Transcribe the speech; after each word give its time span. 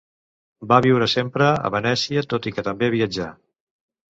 Va 0.71 0.79
viure 0.85 1.09
sempre 1.15 1.49
a 1.69 1.71
Venècia 1.75 2.25
tot 2.33 2.51
i 2.53 2.55
que 2.57 2.67
també 2.71 2.91
viatjà. 2.99 3.29